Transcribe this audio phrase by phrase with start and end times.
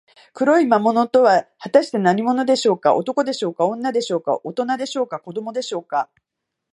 [0.33, 2.95] 黒い魔物とは、はたして何者でしょうか。
[2.95, 6.09] 男でしょうか、女でしょうか、おとなでしょうか、子どもでしょうか。